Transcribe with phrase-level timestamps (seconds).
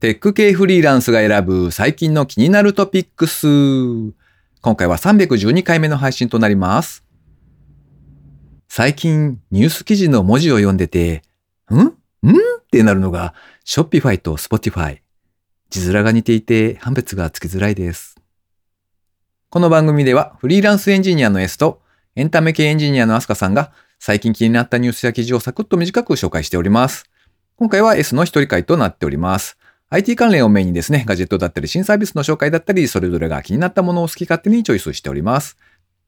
[0.00, 3.48] テック系フリーランスが選ぶ最近の気になるトピックス。
[4.60, 7.04] 今回は312回目の配信となります。
[8.68, 11.22] 最近ニュース記事の文字を読んでて、
[11.72, 11.78] ん？
[11.78, 11.88] ん？
[11.88, 11.94] っ
[12.70, 13.34] てなるのが
[13.66, 15.00] Shopify と Spotify。
[15.68, 18.14] 字面が似ていて判別がつきづらいです。
[19.50, 21.82] この番組ではフリーランスエンジニアの S と
[22.14, 27.10] エンタメ系エンジニアのアスカさんが最近気になったニュースや記事をサクッと短く紹介しております。
[27.56, 29.57] 今回は S の一人会となっております。
[29.90, 35.56] IT 関連をメインにですね、ガジェットだったり新サービスの紹介だったり、それぞれが気になったものを好き勝手にチョイスしております。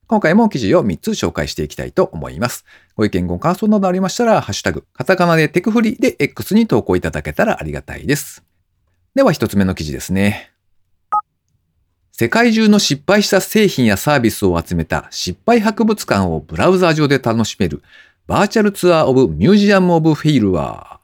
[0.06, 2.66] 今回も記事を3つ紹介していきたいと思います。
[2.94, 8.42] ご意見ご感想などありましたら、ハッシュタグ、カタカナでテクフリで X に投稿いただけたらありがたいです。
[9.14, 10.50] では1つ目の記事ですね。
[12.12, 17.82] 世界中の失敗した製品やサービスを集めた失敗博物館をブラウザー上で楽しめる
[18.26, 20.99] Virtual Tour of Museum of Failure。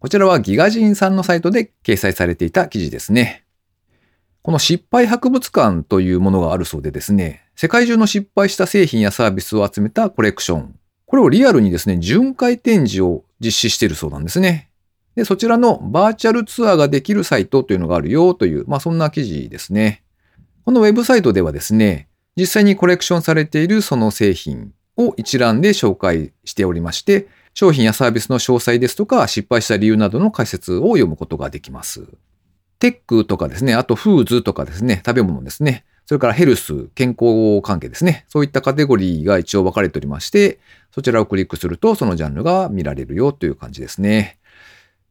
[0.00, 3.44] こちらは GIGAZINE さんのサイトで掲載されていた記事ですね。
[4.42, 10.78] この失敗博物館というものがあるそうでですね、世界中の失敗した製品やサービスを集めたコレクション。
[11.04, 14.70] これをリアルにですね、巡回展示を実施しているそうなんですね。
[15.16, 20.04] で、そちらのバーチャルツアーができるサイトというのがあるよという、まあそんな記事ですね。
[20.64, 27.26] このウェブサイトではですね、実際にコレクションされているその製品を一覧で紹介しておりまして、
[27.58, 32.06] 商品やサービスの詳細ですとか、失敗した理由などの解説を読むことができます。
[32.78, 40.60] テックとかですね、あとフーズとかですね、食べ物ですね、それからヘルス、健康関係ですね、そういったカテゴリーが一応分かれておりまして、
[40.92, 44.38] そちらをクリックするとそのジャンルが見られるよという感じですね。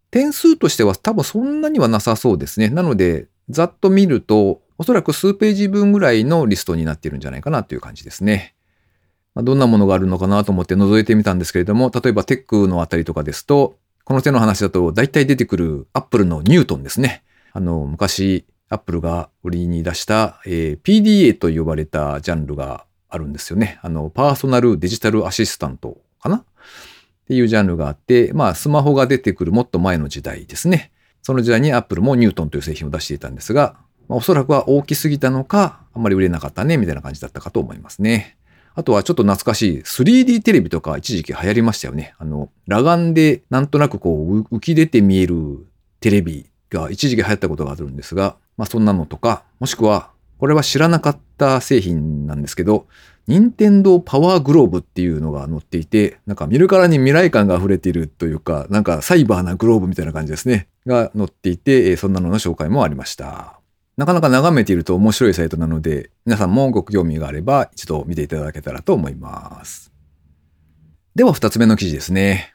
[0.09, 2.69] 点数としては多分そんなにはなさそうですね。
[2.69, 8.53] なので、ざっと見ると、おそらく数ページ分ぐらいのリストになっているんじゃないかなという感じですね。
[9.37, 17.23] まあ、どんなものがあるのかなと思って覗いてみたんですけれども、例えばテックのあたりとかですと、この手の話だと大体出てくるアップルのニュートンですね。
[17.53, 23.77] あの、昔アップルが売りに出した、えー PDA と呼ばれたジャンルがあるんですよね。
[23.83, 26.37] あの、パーソナルデジタルアシスタントかな？
[26.37, 26.43] っ
[27.27, 30.91] ていうジャンルがあって、まあ、スマホが出てくるもっと前の時代ですね。
[31.21, 33.75] その時代にアップルもニュートンという製品を出していたんですが、
[34.07, 38.37] まあ、おそらくは大きすぎたのか、あんまり売れなかったね、みたいな感じだったかと思いますね。
[38.77, 42.13] あとはちょっと懐かしい 3D テレビとか一時期流行りましたよね。
[42.19, 45.65] あの、裸眼でなんとなくこう浮き出て見える
[45.99, 52.85] テレビが一時期流行ったことがあるんですが、まあそんなのとか、もしくは、これは知らなかった製品なんですけど、
[53.25, 60.67] 任天堂パワーグローブっていうのが載っていて、なんか見るからに未来感が溢れているというか、なんかサイバーなグローブみたいな感じですね。
[60.85, 63.56] が載っていて、そんなのの紹介もありました。
[63.97, 69.91] なかなか眺めていると面白いサイトなので、皆さんもご興味があれば一度見ていただけたらと思います。
[71.15, 72.53] では二つ目の記事ですね。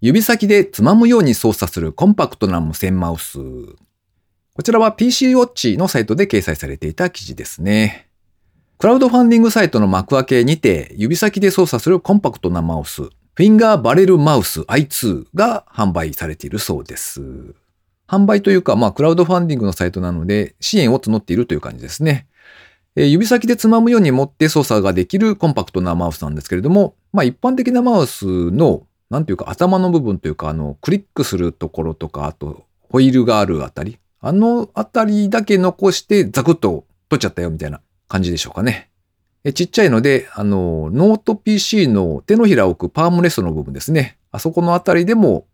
[0.00, 3.38] 指先でつまむように操作するコンパクトな無線マウス。
[3.38, 8.08] こちらは PC ウォッチのサイトで掲載されていた記事ですね。
[8.78, 17.54] クラウドファンディングサイトの幕開けにて指先で操作するコンパクトなマウス、フィンガーバレルマウス i2 が販売されているそうです。
[18.12, 22.26] 販売というか、まあ、クラウドファンディングのサイトなので、支援を募っているという感じですね。
[22.94, 38.90] えー指先でつまむように持って操作ができるコンパクトなマウスなんですけれども、まあ、一般的なマウスの、なんていうか、頭の部分というか、あの、クリックするところとか、あと、ホイールがあるあたり、あのあたりだけ残して、ザクッと取っちゃったよ、みたいな感じでしょうかね。
[39.44, 44.18] えちっちゃいので、あの、ノート PC の手のひらを置くパームレストの部分ですね。
[44.30, 45.46] あそこのあたりでも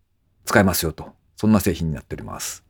[0.43, 1.18] 使えますよと。
[1.39, 2.65] そんな製品になっております。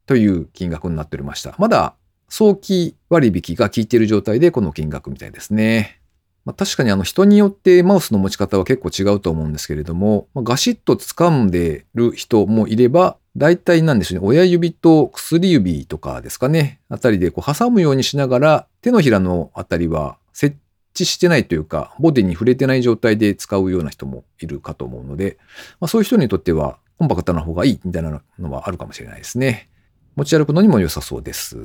[0.05, 1.55] という金額になっておりました。
[1.57, 1.95] まだ
[2.27, 6.01] 早期割引が効いている状態でこの金額みたいですね。
[6.47, 20.55] まあ、確かにあの人によってマウスの持ち方は結構違うと思うんですけれども、まあ、ガシッと掴んでる人もいれば、大体なんでしょうね、親指と薬指とかですかね、あたりでこう挟むようにしながら、手のひらのあたりは設
[21.03, 25.37] 置してないというか、ボディに触れてない状態で使うような人もいるかと思うので、
[25.79, 29.69] まあ、そういう人にとってはコンパクトな方がいいみたいなのはあるかもしれないですね。
[30.15, 31.57] 持ち歩くのにも良さそうです。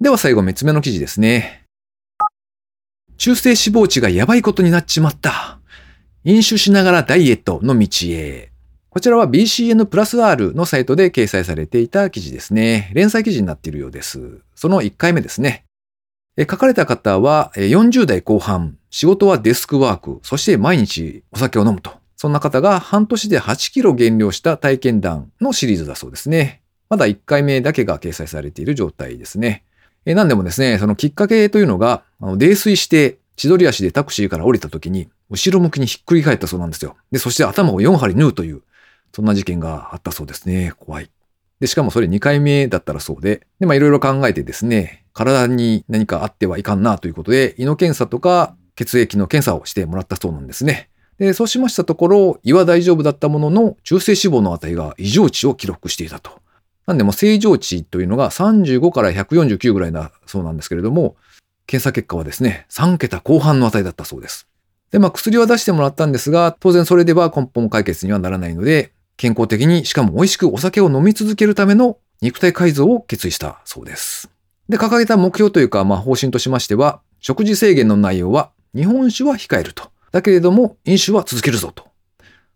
[0.00, 1.64] では最後3つ目の記事ですね。
[3.16, 5.58] 中性脂肪値がやばいことになっちまった。
[6.24, 8.50] 飲酒しながらダイエットの道へ。
[8.88, 12.92] こちらは BCN プラス R のサイトで掲載されていた記事ですね。
[12.94, 14.40] 連載記事になっているようです。
[14.54, 15.64] その1回目ですね。
[16.42, 21.92] 書かれた方は40代後半、仕事はデスクワーク、そして毎日お酒を飲むと。
[22.16, 26.62] そんな方が半年で8キロ減量した体験談のシリーズだそうですね。
[26.88, 29.64] まだ1回目だけが掲載されている状態ですね。
[30.06, 36.96] えなんでもですね、そのきっかけというのが、あの泥酔して千鳥足でタクシーから降りた時に、後ろ向きにひっくり返ったそうなんですよ。
[37.10, 38.62] で、そして頭を4針縫うという、
[39.12, 40.72] そんな事件があったそうですね。
[40.78, 41.10] 怖い。
[41.60, 50.90] で、しかもそれ2回目だったらそうで、で、まあいろいろ考えてですね、体に何かあってはいかんなということで、胃の検査とか血液の検査をしてもらったそうなんですね。
[51.18, 56.32] で、そうしましたところ、胃は大丈夫だったものの、中性脂肪の値が異常値を記録していたと。
[56.86, 61.16] なんでも正常値というのが35から149ぐらいだそうなんですけれども、
[61.66, 64.48] 検査結果はですね、3桁後半の値だったそうです。
[64.90, 74.33] で、まあ薬は出してもらったんですが、当然それでは根本解決にはならないので、健康的にしかも美味しくお酒を飲み続けるための肉体改造を決意したそうです。
[74.68, 79.90] で、掲げた目標というか、まあ方針としましては、食事制限の内容は日本酒は控えると。
[80.12, 81.86] だけれども飲酒は続けるぞと。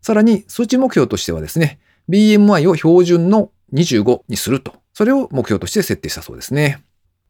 [0.00, 4.74] さらに数値目標としてはですね、BMI を標準の25にすると。
[4.94, 6.82] それを目標として設定したそうですね。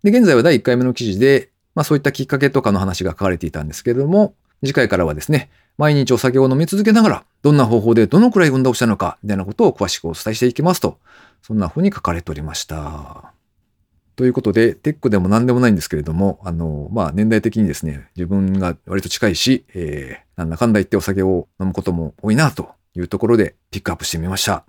[0.03, 4.35] で、現在は第1回目の記事で、まあそういったきっかけとかの話が書かれていたんですけれども、
[4.65, 10.99] 次回からはですね、毎日お酒を飲み続けながら、どんな方法でどのくらい運動したのか、みたいなことを詳しくお伝えしていきますと、
[11.43, 13.38] そんな風に書かれておりました。
[14.19, 24.65] ということで、テックでも何でもないんですけれども、あの、まあ、年代的にですね、自分が割と近いし、えー、なんだかんだ言ってお酒を飲むことも多いな、というところでピックアップしてみました。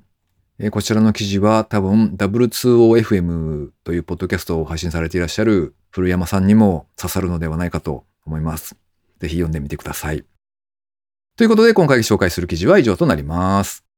[0.59, 8.75] えー、こちらの記事は多分 W2OFM というポッドキャストを配信されていらっしゃる古山さんにも刺さるのではないかと思います。
[9.19, 10.23] ぜひ読んでみてください。
[11.37, 13.88] ということで今回紹介する記事は以上となります。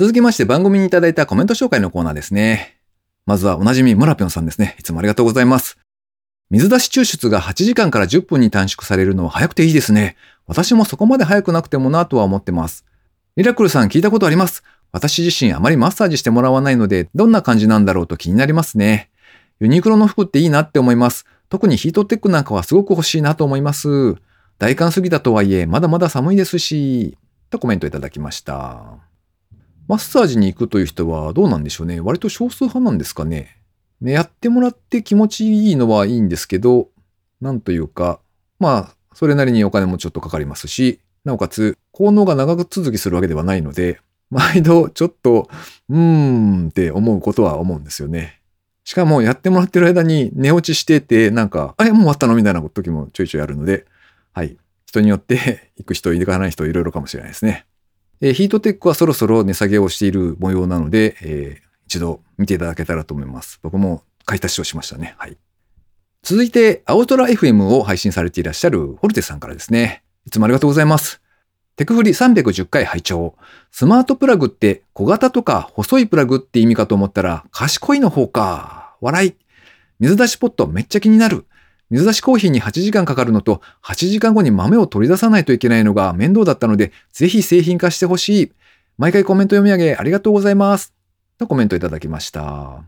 [0.00, 2.78] 続きまして番組にいただいたコメント紹介のコーナーですね。
[3.26, 4.74] まずはおなじみムラピョンさんですね。
[4.78, 5.76] いつもありがとうございます。
[6.48, 10.16] 水出し抽出が8時間から10分に短縮されるのは早くていいですね。
[10.46, 12.86] 私もそこまで早くなくてもなとは思ってます。
[13.36, 14.62] リラクルさん聞いたことあります。
[14.90, 19.10] 私自身あまりマッサージしてもらわないので、どんな感じなんだろうと気になりますね。
[19.60, 21.26] ユニクロの服っていいなって思います。
[21.50, 24.16] 特にヒートテックなんかはすごく欲しいなと思います。
[24.58, 27.18] 大寒過ぎだとはいえ、まだまだ寒いですし、
[27.50, 29.09] とコメントいただきました。
[29.90, 31.98] マッサージに行くという人はどうなんでしょうね。
[31.98, 33.56] 割と少数派なんですかね。
[34.00, 36.90] ね、やってもらって気持ちいいのはいいんですけど、
[37.40, 38.20] なんというか、
[38.60, 43.98] まあ、それなりにお金もちょっとかかりますし、なおかつ、効能が長く続きするわけではないので、
[44.30, 45.48] 毎度ちょっと、
[45.88, 48.40] うーんって思うことは思うんですよね。
[48.84, 53.86] しかもやってもらってる間に寝落ちしてて、なんか、あれもう終わったのみたいな時もちょいちょいあるので、
[54.34, 54.56] はい。
[54.86, 57.66] 人によって行く人、行かない人いろいろかもしれないですね。
[58.20, 63.58] えー、ヒートテックはそろそろ値下げをしている模様なので、えー、一度見ていただけたらと思います。
[63.62, 65.14] 僕も買い足しをしましたね。
[65.18, 65.36] はい。
[66.22, 70.02] 続いて、青空 FM を配信されていらっしゃるホルテさんからですね。
[70.26, 71.22] いつもありがとうございます。
[71.76, 73.36] テクフリ310回拝聴
[73.70, 78.96] スマートプラグって小型とか細いプラグって意味かと思ったら賢いの方か。
[79.00, 79.34] 笑い。
[79.98, 81.46] 水出しポットめっちゃ気になる。
[81.90, 88.52] 水出しコーヒーに8時間かかるのと、8時間後に豆を取り出さないといけないのが面倒だったので、ぜひ製品化してほしい。
[88.96, 90.94] 毎回コメント読み上げありがとうございます。
[91.36, 92.84] とコメントいただきました。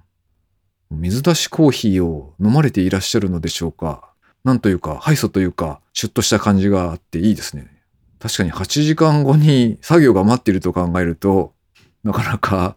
[0.91, 4.13] 水出しコーヒーを飲まれていらっしゃるのでしょうか
[4.45, 7.67] なんというか、ハイソというか、シュッとした感じがあっていいですね。
[8.21, 11.55] 確かに8時間後に作業が待っていると考えると、
[12.05, 12.77] なかなか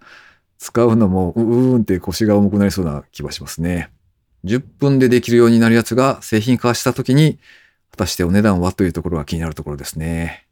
[0.58, 3.92] 使うのも、うーんって腰が重くなりそうな気はしますね。
[4.46, 7.40] 10分でできるようになるやつが製品化した時に、
[7.92, 10.46] 果たしてお値段はというところが気になるところですね。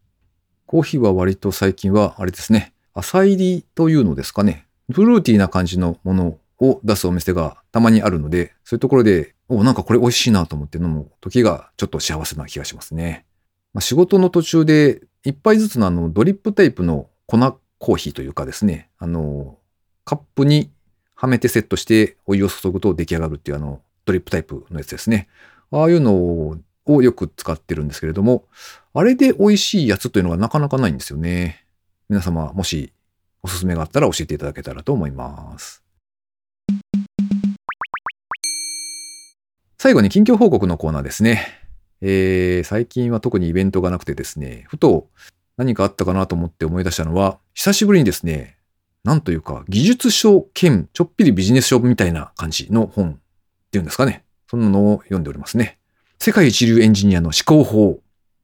[0.65, 2.73] コーヒーは割と最近はあれですね。
[2.93, 4.65] 浅入りというのですかね。
[4.91, 13.25] フルーティーな感じのものを出すお店がたまにあるので、そういうところで、お、なんかこれ美味しいなと思って飲む時がちょっと幸せな気がしますね。
[13.73, 17.37] まあ、仕事の途中で一杯ずつのあのドリップタイプの粉
[17.79, 19.57] コーヒーというかですね、あの、
[20.05, 20.71] カップに
[21.15, 25.27] はめてセットしてお湯を注ぐと出来上がるっていうあのドリップタイプのやつですね。
[25.71, 26.13] ああいうの
[26.85, 28.45] をよく使ってるんですけれども、
[28.93, 31.65] あれで美味しいやつというのがなかなかないんですよね。
[32.09, 32.91] 皆様もし
[33.41, 35.83] おすすめがあったら教えていただけたらと思います。
[39.77, 41.45] 最後に近況報告のコーナーですね。
[42.01, 45.09] えー、最近は特にイベントがなくてですね、ふと
[45.57, 48.57] 何かあったかなと思って思い出したのは、久しぶりにですね、
[49.03, 53.15] なんというか、技術書兼ちょっぴりビジネス書みたいな感じの本っ
[53.71, 54.23] ていうんですかね。
[54.49, 55.77] そんなのを読んでおりますね。
[56.19, 57.99] 世界一流エンジニアの思考法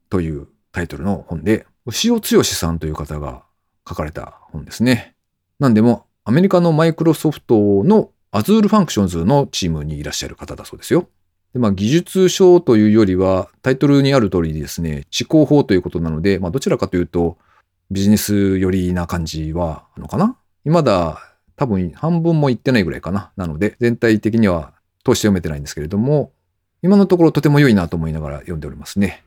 [0.09, 3.43] というタイトルの本で、牛尾剛さんという方が
[3.87, 5.15] 書かれた本ですね。
[5.59, 11.07] なんでも、アメリカのマイクロソフトの Azure Functions のチームにいらっしゃる方だそうですよ。
[11.53, 17.37] でまあ、技術書というよりは、タイトルにある通りですね、思考法ということなので、まあ、どちらかというと、
[17.91, 20.35] ビジネス寄りな感じはあのかな？
[20.63, 21.19] 未だ
[21.55, 23.31] 多分半分もいってないぐらいかな。
[23.35, 24.73] なので、全体的には
[25.03, 26.31] 通して読めてないんですけれども、
[26.81, 29.23] 今のところとても良いなと思いながら読んでおりますね。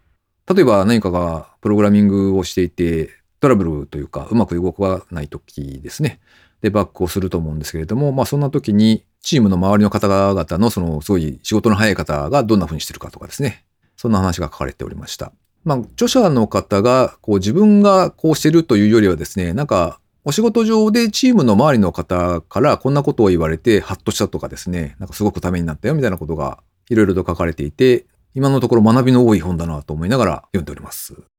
[0.53, 3.11] 例えば何かがプログラミングをしていて、
[3.41, 6.21] トラブルというかうまく動かない時ですね。
[6.63, 13.65] で、バックをすると思うんですけれども、まあそんな時にチームの周りの方々のそのすごい仕事の早い方がどんな風にしてるかとかですね。
[13.97, 15.33] そんな話が書かれておりました。
[15.65, 31.32] まあ著者の方がこう自分がこうしてるというよりはですね、なんかお仕事上でチームの周りの方からこんなことを言われてハッとしたとかですね、なんかすごくためになったよみたいなことがいろいろと書かれていて、今のところ学びの多い本だなと思いながら読んでおります。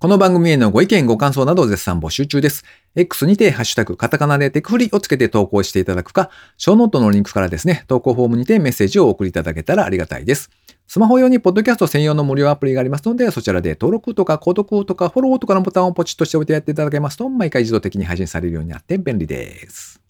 [0.00, 2.64] この番組へのご意見、ご感想などを絶賛募集中です。
[2.94, 10.50] X にてハッシュタグ、カタカナでテクフリをつけて投稿していただくか、ショーノートのリンクからですね、投稿フォームにてメッセージをお送りいただけたらありがたいです。
[10.86, 20.00] スマホ用にポッドキャスト専用の無料アプリがありますので、そちらで登録とか購読とかフォローとかのボタンをポチッとしておいてやっていただけますと、毎回自動的に配信されるようになって便利です。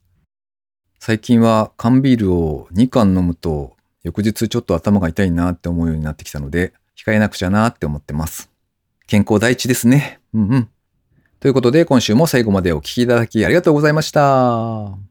[0.98, 8.50] 最近は缶ビールを2缶飲むと、翌日ちょっと頭が痛いなって思うようになってきたので、控えなくちゃなって思ってます。
[9.08, 10.20] 健康第一ですね。
[10.34, 10.68] うんうん。
[11.40, 15.07] ということで、今週も最後までお聴きいただきありがとうございました。